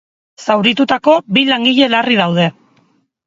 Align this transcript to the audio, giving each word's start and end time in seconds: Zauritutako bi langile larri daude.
Zauritutako 0.43 1.17
bi 1.37 1.43
langile 1.51 1.91
larri 1.97 2.17
daude. 2.23 2.47